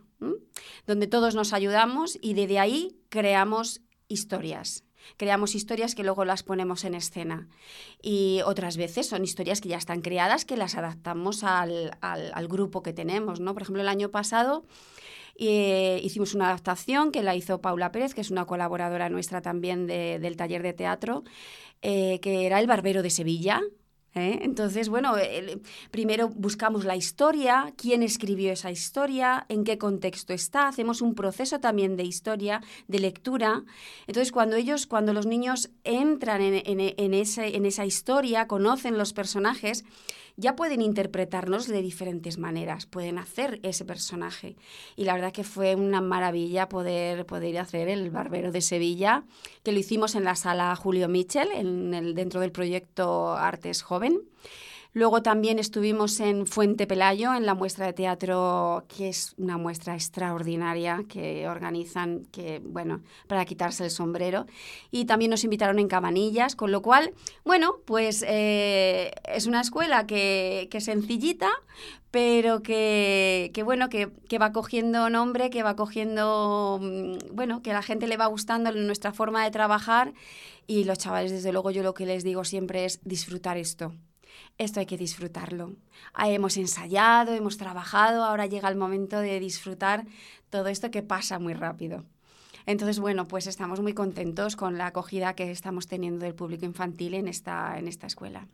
donde 0.87 1.07
todos 1.07 1.35
nos 1.35 1.52
ayudamos 1.52 2.19
y 2.21 2.35
desde 2.35 2.59
ahí 2.59 2.97
creamos 3.09 3.81
historias 4.09 4.85
creamos 5.17 5.55
historias 5.55 5.95
que 5.95 6.05
luego 6.05 6.25
las 6.25 6.45
ponemos 6.45 6.85
en 6.85 6.95
escena. 6.95 7.49
Y 8.00 8.41
otras 8.45 8.76
veces 8.76 9.09
son 9.09 9.25
historias 9.25 9.61
que 9.61 9.69
ya 9.69 9.76
están 9.76 10.00
creadas, 10.00 10.45
que 10.45 10.57
las 10.57 10.76
adaptamos 10.76 11.45
al, 11.45 11.99
al 12.00 12.49
grupo 12.49 12.83
que 12.83 12.93
tenemos, 12.93 13.41
¿no? 13.41 13.52
Por 13.52 13.62
ejemplo, 13.62 13.83
el 13.83 13.88
año 13.88 14.11
pasado 14.11 14.64
eh, 15.37 16.01
hicimos 16.03 16.35
una 16.35 16.47
adaptación 16.47 17.11
que 17.11 17.23
la 17.23 17.35
hizo 17.35 17.61
Paula 17.61 17.93
Pérez, 17.93 18.15
que 18.15 18.21
es 18.21 18.31
una 18.31 18.47
colaboradora 18.47 19.09
nuestra 19.09 19.43
también 19.43 19.87
del 19.87 20.37
taller 20.37 20.62
de 20.62 20.73
teatro, 20.73 21.25
eh, 21.81 22.21
que 22.21 22.47
era 22.47 22.61
El 22.61 22.67
Barbero 22.67 23.03
de 23.03 23.11
Sevilla. 23.11 23.61
¿eh? 24.15 24.41
Entonces, 24.43 24.89
bueno, 24.89 25.15
primero 25.91 26.29
buscamos 26.29 26.85
la 26.85 26.97
historia, 26.97 27.73
quién 27.77 28.03
escribió 28.03 28.53
esa 28.53 28.71
historia, 28.71 29.47
en 29.49 29.65
qué 29.65 29.79
contexto 29.79 30.33
está, 30.33 30.69
hacemos 30.69 31.01
un 31.01 31.15
proceso 31.15 31.61
también 31.61 31.97
de 31.97 32.05
historia, 32.05 32.61
de 32.89 32.99
lectura. 33.01 33.65
Entonces, 34.07 34.33
cuando 34.33 34.57
ellos, 34.57 34.87
cuando 34.87 35.12
los 35.12 35.27
niños 35.27 35.71
entran 35.85 36.43
en, 36.43 37.15
ese, 37.15 37.57
en 37.57 37.67
esa 37.67 37.87
historia, 37.87 38.47
conocen 38.47 38.99
los 38.99 39.12
personajes, 39.12 39.85
ya 40.37 40.57
pueden 40.57 40.81
interpretarnos 40.81 41.67
de 41.67 41.83
diferentes 41.83 42.39
maneras, 42.39 42.87
pueden 42.87 43.19
hacer 43.19 43.61
ese 43.62 43.85
personaje. 43.85 44.57
Y 44.97 45.05
la 45.05 45.15
verdad 45.15 45.33
que 45.33 45.45
fue 45.45 45.75
una 45.75 46.01
maravilla 46.01 46.69
poder, 46.69 47.27
poder 47.27 47.59
hacer 47.59 47.89
el 47.89 48.11
Barbero 48.11 48.53
de 48.53 48.61
Sevilla, 48.61 49.25
que 49.62 49.73
lo 49.73 49.79
hicimos 49.79 50.15
en 50.15 50.25
la 50.25 50.37
sala 50.37 50.75
Julio 50.77 51.09
Michel, 51.09 51.49
en 51.53 51.95
el, 51.95 52.15
dentro 52.15 52.41
del 52.41 52.53
proyecto 52.53 53.33
Artes 53.33 53.83
Joven. 53.83 54.21
Luego 54.95 55.23
también 55.23 55.59
estuvimos 55.59 56.21
en 56.21 56.47
Fuente 56.47 56.87
Pelayo, 56.87 57.33
en 57.33 57.47
la 57.47 57.55
muestra 57.55 57.87
de 57.87 57.95
teatro, 57.95 58.85
que 58.95 59.09
es 59.09 59.33
una 59.39 59.57
muestra 59.57 59.95
extraordinaria 59.95 61.05
que 61.09 61.49
organizan, 61.49 62.27
que, 62.27 62.61
bueno, 62.63 63.01
para 63.27 63.47
quitarse 63.47 63.85
el 63.85 63.91
sombrero. 63.91 64.45
Y 64.91 65.07
también 65.07 65.31
nos 65.31 65.45
invitaron 65.45 65.79
en 65.79 65.89
Cabanillas, 65.89 66.57
con 66.57 66.73
lo 66.73 66.83
cual, 66.83 67.15
bueno, 67.43 67.77
pues 67.87 68.23
eh, 68.29 69.13
es 69.25 69.47
una 69.47 69.63
escuela 69.63 70.07
que, 70.07 70.69
que 70.71 70.83
sencillita, 70.83 71.49
pero 72.11 72.63
que, 72.63 73.51
que 73.55 73.63
bueno, 73.63 73.89
que, 73.89 74.13
que, 74.29 74.39
va 74.39 74.53
cogiendo 74.53 75.09
nombre, 75.09 75.49
que 75.49 75.63
va 75.63 75.75
cogiendo, 75.75 76.79
mm, 76.83 77.35
bueno, 77.35 77.63
que 77.63 77.71
a 77.71 77.75
la 77.75 77.83
gente 77.83 78.07
le 78.07 78.19
va 78.19 78.27
gustando 78.27 78.71
nuestra 78.73 79.13
forma 79.13 79.43
de 79.43 79.51
trabajar 79.51 80.13
y 80.67 80.85
los 80.85 80.99
chavales, 80.99 81.31
desde 81.31 81.51
luego, 81.51 81.71
yo 81.71 81.83
lo 81.83 81.95
que 81.95 82.05
les 82.05 82.25
digo 82.25 82.45
siempre 82.45 82.85
es 82.85 83.01
disfrutar 83.05 83.57
esto 83.57 83.95
esto 84.59 84.81
hay 84.81 84.87
que 84.87 84.97
disfrutarlo. 84.97 85.73
Ah, 86.15 86.29
hemos 86.29 86.57
ensayado, 86.57 87.35
hemos 87.35 87.57
trabajado, 87.59 88.25
ahora 88.25 88.47
llega 88.47 88.69
el 88.69 88.77
momento 88.77 89.21
de 89.21 89.41
disfrutar 89.41 90.05
todo 90.51 90.69
esto 90.69 90.91
que 90.91 91.03
pasa 91.03 91.39
muy 91.39 91.55
rápido. 91.55 92.05
Entonces, 92.67 93.01
bueno, 93.01 93.27
pues 93.27 93.47
estamos 93.47 93.81
muy 93.81 93.93
contentos 93.93 94.57
con 94.57 94.79
la 94.79 94.87
acogida 94.87 95.35
que 95.35 95.51
estamos 95.51 95.87
teniendo 95.89 96.25
del 96.25 96.35
público 96.35 96.65
infantil 96.65 97.15
en 97.15 97.29
esta, 97.29 97.79
en 97.79 97.89
esta 97.89 98.07
escuela. 98.07 98.47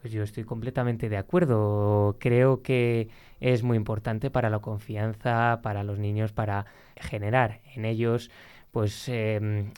Pues 0.00 0.12
yo 0.12 0.22
estoy 0.22 0.44
completamente 0.44 1.08
de 1.08 1.16
acuerdo. 1.16 2.16
Creo 2.18 2.62
que 2.62 3.08
es 3.40 3.62
muy 3.62 3.76
importante 3.76 4.30
para 4.30 4.50
la 4.50 4.58
confianza, 4.58 5.60
para 5.62 5.84
los 5.84 5.98
niños, 5.98 6.32
para 6.32 6.66
generar 6.96 7.60
en 7.74 7.84
ellos 7.84 8.30
pues 8.74 9.08
em, 9.08 9.70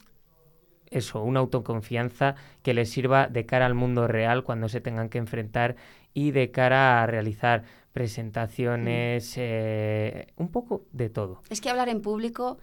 eso, 0.97 1.23
una 1.23 1.41
autoconfianza 1.41 2.35
que 2.63 2.75
les 2.75 2.91
sirva 2.91 3.29
de 3.29 3.47
cara 3.47 3.67
al 3.67 3.75
mundo 3.75 4.09
real 4.09 4.45
cuando 4.45 4.69
se 4.69 4.81
tengan 4.81 5.09
que 5.09 5.19
enfrentar 5.19 5.77
y 6.15 6.31
de 6.31 6.51
cara 6.51 7.03
a 7.03 7.07
realizar 7.07 7.65
presentaciones, 7.93 9.37
mm. 9.37 9.41
eh, 9.41 10.27
un 10.37 10.51
poco 10.51 10.85
de 10.93 11.09
todo. 11.09 11.43
Es 11.51 11.61
que 11.61 11.71
hablar 11.71 11.89
en 11.89 12.01
público, 12.03 12.59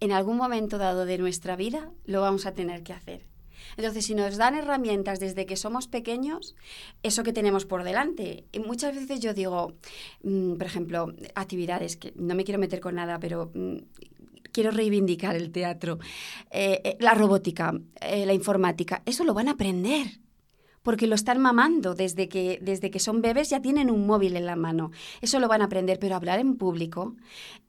en 0.00 0.12
algún 0.12 0.36
momento 0.36 0.78
dado 0.78 1.06
de 1.06 1.18
nuestra 1.18 1.56
vida, 1.56 1.90
lo 2.04 2.20
vamos 2.20 2.46
a 2.46 2.52
tener 2.52 2.82
que 2.82 2.92
hacer. 2.92 3.22
Entonces, 3.76 4.06
si 4.06 4.14
nos 4.14 4.36
dan 4.36 4.54
herramientas 4.54 5.20
desde 5.20 5.46
que 5.46 5.56
somos 5.56 5.88
pequeños, 5.88 6.54
eso 7.02 7.22
que 7.22 7.32
tenemos 7.32 7.66
por 7.66 7.84
delante. 7.84 8.44
Y 8.52 8.60
muchas 8.60 8.94
veces 8.94 9.20
yo 9.20 9.34
digo, 9.34 9.74
mm, 10.22 10.54
por 10.54 10.66
ejemplo, 10.66 11.12
actividades, 11.34 11.96
que 11.96 12.12
no 12.16 12.34
me 12.34 12.44
quiero 12.44 12.60
meter 12.60 12.80
con 12.80 12.94
nada, 12.94 13.18
pero 13.18 13.50
mm, 13.54 13.78
quiero 14.56 14.70
reivindicar 14.70 15.36
el 15.36 15.52
teatro, 15.52 15.98
eh, 16.50 16.80
eh, 16.82 16.96
la 16.98 17.12
robótica, 17.12 17.78
eh, 18.00 18.24
la 18.24 18.32
informática, 18.32 19.02
eso 19.04 19.22
lo 19.22 19.34
van 19.34 19.48
a 19.48 19.52
aprender. 19.52 20.06
Porque 20.82 21.06
lo 21.08 21.14
están 21.14 21.40
mamando 21.40 21.94
desde 21.94 22.28
que, 22.28 22.58
desde 22.62 22.90
que 22.92 23.00
son 23.00 23.20
bebés, 23.20 23.50
ya 23.50 23.60
tienen 23.60 23.90
un 23.90 24.06
móvil 24.06 24.36
en 24.36 24.46
la 24.46 24.54
mano. 24.54 24.92
Eso 25.20 25.40
lo 25.40 25.48
van 25.48 25.60
a 25.60 25.64
aprender, 25.64 25.98
pero 25.98 26.14
hablar 26.14 26.38
en 26.38 26.56
público, 26.56 27.16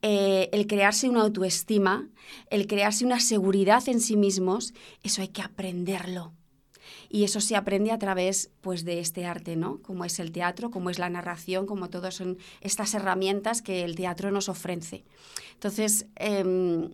el 0.03 0.67
crearse 0.67 1.09
una 1.09 1.23
autoestima, 1.23 2.07
el 2.51 2.67
crearse 2.67 3.03
una 3.05 3.19
seguridad 3.19 3.83
en 3.89 4.01
sí 4.01 4.15
mismos, 4.15 4.75
eso 5.01 5.23
hay 5.23 5.29
que 5.29 5.41
aprenderlo 5.41 6.31
y 7.09 7.23
eso 7.23 7.41
se 7.41 7.55
aprende 7.55 7.91
a 7.91 7.99
través 7.99 8.51
pues 8.61 8.85
de 8.85 8.99
este 8.99 9.25
arte, 9.25 9.55
¿no? 9.55 9.81
Como 9.81 10.05
es 10.05 10.19
el 10.19 10.31
teatro, 10.31 10.71
como 10.71 10.89
es 10.89 10.99
la 10.99 11.09
narración, 11.09 11.65
como 11.65 11.89
todas 11.89 12.15
son 12.15 12.37
estas 12.61 12.93
herramientas 12.93 13.61
que 13.61 13.83
el 13.83 13.95
teatro 13.95 14.31
nos 14.31 14.49
ofrece. 14.49 15.03
Entonces, 15.53 16.07
em, 16.15 16.91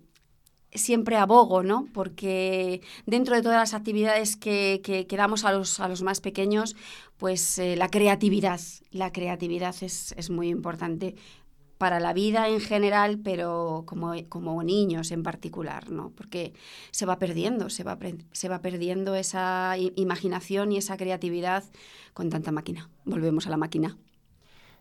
siempre 0.75 1.17
abogo, 1.17 1.63
¿no? 1.63 1.87
Porque 1.93 2.81
dentro 3.05 3.35
de 3.35 3.41
todas 3.41 3.57
las 3.57 3.73
actividades 3.73 4.35
que, 4.35 4.81
que, 4.83 5.17
damos 5.17 5.45
a 5.45 5.51
los, 5.51 5.79
a 5.79 5.87
los, 5.87 6.01
más 6.01 6.21
pequeños, 6.21 6.75
pues 7.17 7.59
eh, 7.59 7.75
la 7.75 7.89
creatividad, 7.89 8.59
la 8.91 9.11
creatividad 9.11 9.75
es, 9.81 10.13
es 10.17 10.29
muy 10.29 10.49
importante 10.49 11.15
para 11.83 11.99
la 11.99 12.13
vida 12.13 12.47
en 12.47 12.61
general, 12.61 13.19
pero 13.21 13.83
como, 13.85 14.13
como 14.29 14.63
niños 14.63 15.11
en 15.11 15.21
particular, 15.21 15.91
¿no? 15.91 16.11
Porque 16.11 16.53
se 16.91 17.05
va 17.05 17.19
perdiendo, 17.19 17.69
se 17.69 17.83
va, 17.83 17.99
se 18.31 18.47
va 18.47 18.61
perdiendo 18.61 19.15
esa 19.15 19.75
imaginación 19.97 20.71
y 20.71 20.77
esa 20.77 20.95
creatividad 20.95 21.65
con 22.13 22.29
tanta 22.29 22.53
máquina. 22.53 22.89
Volvemos 23.03 23.47
a 23.47 23.49
la 23.49 23.57
máquina. 23.57 23.97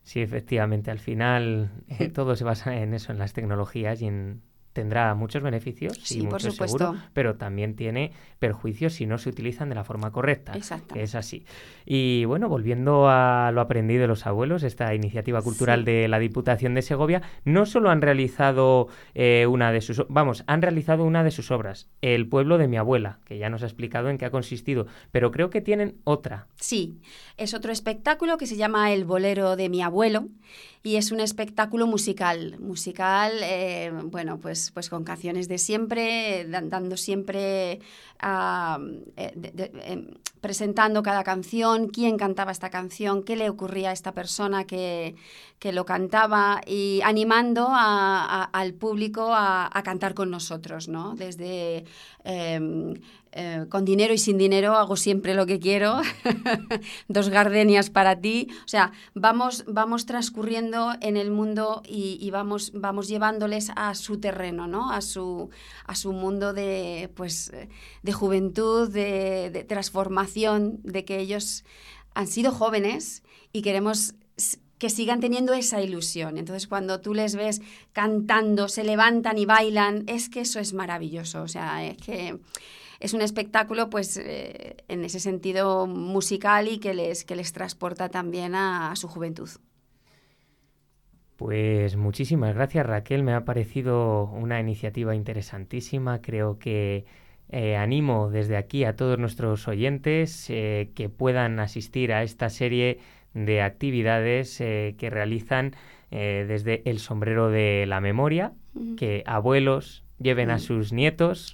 Sí, 0.04 0.20
efectivamente, 0.20 0.92
al 0.92 1.00
final 1.00 1.72
eh, 1.88 2.08
todo 2.08 2.36
se 2.36 2.44
basa 2.44 2.76
en 2.76 2.94
eso, 2.94 3.10
en 3.10 3.18
las 3.18 3.32
tecnologías 3.32 4.00
y 4.00 4.06
en 4.06 4.40
tendrá 4.72 5.14
muchos 5.14 5.42
beneficios 5.42 5.98
sí, 6.02 6.20
y 6.20 6.22
muchos 6.22 6.54
seguro, 6.56 6.96
pero 7.12 7.36
también 7.36 7.76
tiene 7.76 8.12
perjuicios 8.38 8.94
si 8.94 9.06
no 9.06 9.18
se 9.18 9.28
utilizan 9.28 9.68
de 9.68 9.74
la 9.74 9.84
forma 9.84 10.10
correcta. 10.10 10.52
Exacto. 10.54 10.94
es 10.94 11.14
así. 11.14 11.44
Y 11.84 12.24
bueno, 12.24 12.48
volviendo 12.48 13.08
a 13.08 13.50
lo 13.52 13.60
aprendido 13.60 14.02
de 14.02 14.08
los 14.08 14.26
abuelos, 14.26 14.62
esta 14.62 14.94
iniciativa 14.94 15.42
cultural 15.42 15.84
de 15.84 16.08
la 16.08 16.18
Diputación 16.18 16.74
de 16.74 16.82
Segovia, 16.82 17.22
no 17.44 17.66
solo 17.66 17.90
han 17.90 18.02
realizado 18.02 18.88
eh, 19.14 19.46
una 19.46 19.72
de 19.72 19.80
sus, 19.80 20.04
vamos, 20.08 20.44
han 20.46 20.62
realizado 20.62 21.04
una 21.04 21.24
de 21.24 21.30
sus 21.30 21.50
obras, 21.50 21.88
El 22.00 22.28
pueblo 22.28 22.58
de 22.58 22.68
mi 22.68 22.76
abuela, 22.76 23.18
que 23.24 23.38
ya 23.38 23.50
nos 23.50 23.62
ha 23.62 23.66
explicado 23.66 24.10
en 24.10 24.18
qué 24.18 24.24
ha 24.24 24.30
consistido, 24.30 24.86
pero 25.10 25.30
creo 25.30 25.50
que 25.50 25.60
tienen 25.60 25.96
otra. 26.04 26.46
Sí, 26.56 27.00
es 27.36 27.54
otro 27.54 27.72
espectáculo 27.72 28.38
que 28.38 28.46
se 28.46 28.56
llama 28.56 28.92
El 28.92 29.04
bolero 29.04 29.56
de 29.56 29.68
mi 29.68 29.82
abuelo 29.82 30.28
y 30.82 30.96
es 30.96 31.12
un 31.12 31.20
espectáculo 31.20 31.86
musical, 31.86 32.58
musical, 32.58 33.32
eh, 33.42 33.92
bueno, 34.04 34.38
pues, 34.38 34.72
pues 34.72 34.88
con 34.88 35.04
canciones 35.04 35.46
de 35.46 35.58
siempre, 35.58 36.44
dando 36.48 36.96
siempre, 36.96 37.80
ah, 38.18 38.80
eh, 39.16 39.32
em, 39.84 40.08
presentando 40.40 41.02
cada 41.04 41.22
canción, 41.22 41.88
quién 41.88 42.16
cantaba 42.18 42.50
esta 42.50 42.70
canción, 42.70 43.22
qué 43.22 43.36
le 43.36 43.48
ocurría 43.48 43.90
a 43.90 43.92
esta 43.92 44.12
persona 44.12 44.64
que, 44.64 45.14
que 45.60 45.72
lo 45.72 45.84
cantaba 45.84 46.60
y 46.66 47.00
animando 47.04 47.68
al 47.70 48.74
público 48.74 49.30
a, 49.32 49.70
cantar 49.84 50.14
con 50.14 50.30
nosotros, 50.30 50.88
¿no? 50.88 51.14
Desde 51.14 51.84
em, 52.24 52.94
eh, 53.32 53.64
con 53.70 53.84
dinero 53.86 54.12
y 54.12 54.18
sin 54.18 54.36
dinero 54.36 54.76
hago 54.76 54.96
siempre 54.96 55.34
lo 55.34 55.46
que 55.46 55.58
quiero, 55.58 56.02
dos 57.08 57.30
gardenias 57.30 57.88
para 57.88 58.20
ti, 58.20 58.48
o 58.64 58.68
sea, 58.68 58.92
vamos, 59.14 59.64
vamos 59.66 60.04
transcurriendo 60.04 60.92
en 61.00 61.16
el 61.16 61.30
mundo 61.30 61.82
y, 61.86 62.30
vamos, 62.30 62.72
vamos 62.74 63.08
llevándoles 63.08 63.70
a 63.74 63.94
su 63.94 64.20
terreno, 64.20 64.66
¿no? 64.66 64.90
A 64.90 65.00
su, 65.00 65.48
a 65.86 65.94
su 65.94 66.12
mundo 66.12 66.52
de, 66.52 67.10
pues, 67.14 67.50
de 68.02 68.12
juventud, 68.12 68.90
de, 68.90 69.50
de 69.50 69.64
transformación, 69.64 70.80
de 70.82 71.06
que 71.06 71.18
ellos 71.18 71.64
han 72.14 72.26
sido 72.26 72.52
jóvenes 72.52 73.22
y 73.52 73.62
queremos 73.62 74.14
que 74.82 74.90
sigan 74.90 75.20
teniendo 75.20 75.52
esa 75.54 75.80
ilusión. 75.80 76.38
Entonces, 76.38 76.66
cuando 76.66 77.00
tú 77.00 77.14
les 77.14 77.36
ves 77.36 77.62
cantando, 77.92 78.66
se 78.66 78.82
levantan 78.82 79.38
y 79.38 79.46
bailan, 79.46 80.02
es 80.08 80.28
que 80.28 80.40
eso 80.40 80.58
es 80.58 80.72
maravilloso. 80.72 81.42
O 81.42 81.46
sea, 81.46 81.86
es 81.86 81.96
que 81.98 82.40
es 83.02 83.14
un 83.14 83.20
espectáculo, 83.20 83.90
pues, 83.90 84.16
eh, 84.16 84.76
en 84.86 85.04
ese 85.04 85.18
sentido 85.18 85.88
musical 85.88 86.68
y 86.68 86.78
que 86.78 86.94
les, 86.94 87.24
que 87.24 87.34
les 87.34 87.52
transporta 87.52 88.08
también 88.08 88.54
a, 88.54 88.94
su 88.94 89.08
juventud. 89.08 89.50
Pues 91.36 91.96
muchísimas 91.96 92.54
gracias 92.54 92.86
Raquel, 92.86 93.24
me 93.24 93.34
ha 93.34 93.44
parecido 93.44 94.26
una 94.26 94.60
iniciativa 94.60 95.16
interesantísima, 95.16 96.22
creo 96.22 96.60
que 96.60 97.04
eh, 97.48 97.76
animo 97.76 98.30
desde 98.30 98.56
aquí 98.56 98.84
a 98.84 98.94
todos 98.94 99.18
nuestros 99.18 99.66
oyentes 99.66 100.48
eh, 100.48 100.90
que 100.94 101.08
puedan 101.08 101.58
asistir 101.58 102.12
a 102.12 102.22
esta 102.22 102.48
serie 102.48 103.00
de 103.34 103.62
actividades 103.62 104.60
eh, 104.60 104.94
que 104.96 105.10
realizan 105.10 105.74
desde 106.10 106.82
el 106.84 106.98
sombrero 106.98 107.48
de 107.48 107.86
la 107.86 108.02
memoria, 108.02 108.52
que 108.98 109.22
abuelos 109.24 110.04
lleven 110.18 110.50
a 110.50 110.58
sus 110.58 110.92
nietos. 110.92 111.50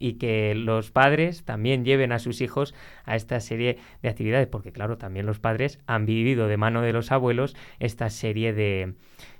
Y 0.00 0.14
que 0.14 0.56
los 0.56 0.90
padres 0.90 1.44
también 1.44 1.84
lleven 1.84 2.10
a 2.10 2.18
sus 2.18 2.40
hijos 2.40 2.74
a 3.04 3.14
esta 3.14 3.38
serie 3.38 3.78
de 4.02 4.08
actividades, 4.08 4.48
porque 4.48 4.72
claro, 4.72 4.98
también 4.98 5.26
los 5.26 5.38
padres 5.38 5.78
han 5.86 6.06
vivido 6.06 6.48
de 6.48 6.56
mano 6.56 6.82
de 6.82 6.92
los 6.92 7.12
abuelos 7.12 7.54
esta 7.78 8.10
serie 8.10 8.52
de, 8.52 8.94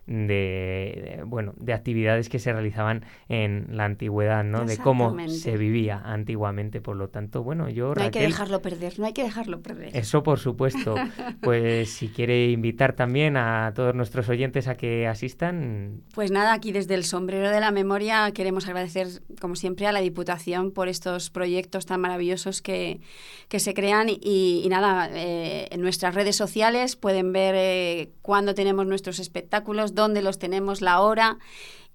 de, 0.06 1.22
bueno, 1.26 1.54
de 1.56 1.72
actividades 1.72 2.28
que 2.28 2.38
se 2.38 2.52
realizaban 2.52 3.04
en 3.28 3.66
la 3.70 3.84
antigüedad, 3.84 4.44
¿no? 4.44 4.64
De 4.64 4.76
cómo 4.76 5.16
se 5.28 5.56
vivía 5.56 6.00
antiguamente. 6.04 6.80
Por 6.80 6.96
lo 6.96 7.08
tanto, 7.08 7.42
bueno, 7.42 7.68
yo... 7.68 7.94
No 7.94 8.02
hay 8.02 8.10
que 8.10 8.20
dejarlo 8.20 8.60
perder, 8.62 8.98
no 8.98 9.06
hay 9.06 9.12
que 9.12 9.22
dejarlo 9.22 9.60
perder. 9.60 9.96
Eso, 9.96 10.22
por 10.22 10.38
supuesto. 10.38 10.94
pues 11.42 11.90
si 11.90 12.08
quiere 12.08 12.50
invitar 12.50 12.94
también 12.94 13.36
a 13.36 13.72
todos 13.74 13.94
nuestros 13.94 14.28
oyentes 14.28 14.68
a 14.68 14.74
que 14.74 15.06
asistan... 15.06 16.02
Pues 16.14 16.30
nada, 16.30 16.52
aquí 16.52 16.72
desde 16.72 16.94
el 16.94 17.04
sombrero 17.04 17.50
de 17.50 17.60
la 17.60 17.70
memoria 17.70 18.30
queremos 18.32 18.66
agradecer, 18.66 19.08
como 19.40 19.56
siempre, 19.56 19.86
a 19.86 19.92
la 19.92 20.00
Diputación 20.00 20.72
por 20.72 20.88
estos 20.88 21.30
proyectos 21.30 21.86
tan 21.86 22.00
maravillosos 22.00 22.62
que, 22.62 23.00
que 23.48 23.60
se 23.60 23.74
crean 23.74 24.08
y, 24.08 24.66
nada, 24.70 25.08
eh, 25.12 25.68
en 25.70 25.80
nuestras 25.80 26.14
redes 26.14 26.36
sociales 26.36 26.96
pueden 26.96 27.32
ver 27.32 27.54
eh, 27.56 28.12
cuándo 28.22 28.54
tenemos 28.54 28.86
nuestros 28.86 29.18
espectáculos, 29.18 29.94
dónde 30.00 30.22
los 30.22 30.38
tenemos, 30.38 30.80
la 30.80 31.00
hora. 31.00 31.38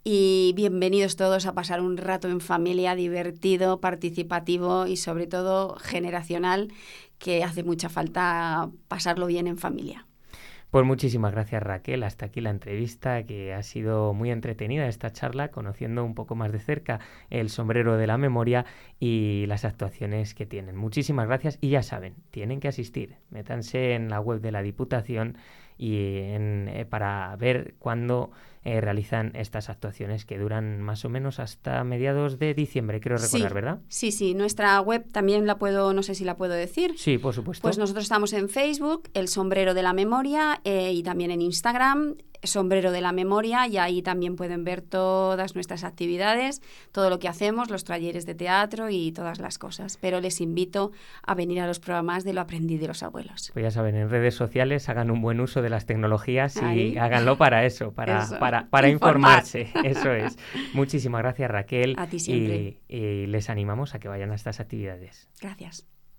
Y 0.04 0.54
bienvenidos 0.56 1.16
todos 1.16 1.48
a 1.48 1.56
pasar 1.56 1.82
un 1.82 1.98
rato 1.98 2.30
en 2.30 2.40
familia 2.40 2.94
divertido, 2.94 3.82
participativo 3.82 4.86
y 4.86 4.98
sobre 4.98 5.26
todo 5.26 5.76
generacional, 5.78 6.72
que 7.18 7.44
hace 7.44 7.64
mucha 7.64 7.90
falta 7.90 8.70
pasarlo 8.88 9.26
bien 9.26 9.48
en 9.48 9.58
familia. 9.58 10.06
Pues 10.70 10.86
muchísimas 10.86 11.32
gracias 11.32 11.64
Raquel, 11.64 12.04
hasta 12.04 12.28
aquí 12.28 12.42
la 12.42 12.50
entrevista 12.50 13.24
que 13.24 13.54
ha 13.54 13.64
sido 13.64 14.14
muy 14.14 14.30
entretenida 14.30 14.88
esta 14.88 15.10
charla, 15.10 15.48
conociendo 15.48 16.04
un 16.04 16.14
poco 16.14 16.36
más 16.36 16.52
de 16.52 16.60
cerca 16.60 17.00
el 17.30 17.50
sombrero 17.50 17.98
de 17.98 18.08
la 18.08 18.18
memoria 18.18 18.66
y 19.00 19.46
las 19.48 19.64
actuaciones 19.66 20.36
que 20.36 20.46
tienen. 20.46 20.76
Muchísimas 20.76 21.28
gracias 21.28 21.58
y 21.62 21.70
ya 21.70 21.82
saben, 21.82 22.16
tienen 22.30 22.60
que 22.60 22.68
asistir, 22.68 23.16
métanse 23.30 23.94
en 23.94 24.10
la 24.10 24.20
web 24.20 24.42
de 24.42 24.52
la 24.52 24.62
Diputación 24.62 25.38
y 25.78 25.96
eh, 25.98 26.86
para 26.90 27.36
ver 27.38 27.76
cuándo 27.80 28.32
eh, 28.66 28.82
realizan 28.82 29.32
estas 29.36 29.70
actuaciones 29.70 30.26
que 30.26 30.40
duran 30.40 30.82
más 30.82 31.06
o 31.06 31.10
menos 31.10 31.40
hasta 31.40 31.84
mediados 31.84 32.40
de 32.40 32.56
diciembre, 32.56 33.00
creo 33.00 33.18
recordar, 33.18 33.54
¿verdad? 33.54 33.80
Sí, 33.90 34.12
sí, 34.12 34.34
nuestra 34.34 34.82
web 34.82 35.06
también 35.12 35.46
la 35.46 35.60
puedo, 35.60 35.94
no 35.94 36.02
sé 36.02 36.16
si 36.16 36.26
la 36.26 36.36
puedo 36.36 36.54
decir. 36.54 36.96
Sí, 36.98 37.20
por 37.20 37.36
supuesto. 37.36 37.62
Pues 37.62 37.78
nosotros 37.78 38.06
estamos 38.06 38.34
en 38.34 38.50
Facebook, 38.50 39.10
El 39.14 39.28
Sombrero 39.28 39.76
de 39.76 39.84
la 39.84 39.94
Memoria, 39.94 40.62
eh, 40.64 40.92
y 40.94 41.04
también 41.04 41.30
en 41.30 41.42
Instagram, 41.42 42.16
sombrero 42.46 42.92
de 42.92 43.02
la 43.02 43.12
memoria 43.12 43.68
y 43.68 43.78
ahí 43.78 44.02
también 44.02 44.36
pueden 44.36 44.64
ver 44.64 44.82
todas 44.82 45.56
nuestras 45.56 45.84
actividades, 45.84 46.62
todo 46.92 47.10
lo 47.10 47.20
que 47.20 47.28
hacemos, 47.28 47.70
los 47.70 47.84
talleres 47.84 48.26
de 48.26 48.36
teatro 48.36 48.90
y 48.90 49.12
todas 49.12 49.40
las 49.40 49.58
cosas. 49.58 49.98
Pero 50.02 50.22
les 50.22 50.42
invito 50.42 50.92
a 51.24 51.36
venir 51.36 51.60
a 51.62 51.68
los 51.68 51.80
programas 51.80 52.24
de 52.24 52.34
lo 52.34 52.42
aprendí 52.42 52.78
de 52.78 52.88
los 52.88 53.04
abuelos. 53.04 53.52
Pues 53.54 53.64
ya 53.64 53.72
saben, 53.72 53.96
en 53.96 54.10
redes 54.10 54.36
sociales 54.36 54.90
hagan 54.90 55.12
un 55.12 55.22
buen 55.22 55.40
uso 55.40 55.62
de 55.62 55.70
las 55.70 55.86
tecnologías 55.86 56.60
y 56.74 56.98
háganlo 56.98 57.38
para 57.38 57.66
eso, 57.66 57.92
para, 57.92 58.28
para, 58.40 58.55
para 58.70 58.90
informarse. 58.90 59.70
Eso 59.84 60.12
es. 60.12 60.38
Muchísimas 60.74 61.22
gracias 61.22 61.50
Raquel. 61.50 61.96
A 61.98 62.08
ti 62.08 62.20
siempre. 62.20 62.82
y 62.88 63.28
les 63.28 63.50
animamos 63.50 63.96
a 63.96 64.00
que 64.00 64.08
vayan 64.08 64.32
a 64.32 64.36
estas 64.36 64.60
actividades. 64.60 65.30
Gracias. 65.42 65.88